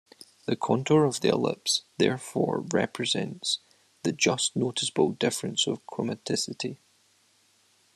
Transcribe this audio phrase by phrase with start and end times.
[0.47, 3.59] The contour of the ellipse therefore represents
[4.01, 6.79] the just noticeable differences of chromaticity.